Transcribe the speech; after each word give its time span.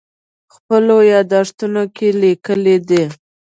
خپلو 0.53 0.95
یادښتونو 1.13 1.83
کې 1.95 2.07
لیکلي 2.21 2.75
دي. 2.89 3.03